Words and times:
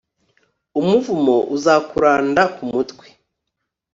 umuvumo 0.79 1.35
uzakuranda 1.55 2.43
ku 2.55 2.63
mutwe 2.71 3.05